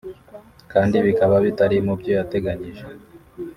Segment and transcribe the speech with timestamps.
[0.71, 2.85] kandi bikaba bitari mu byo yateganyije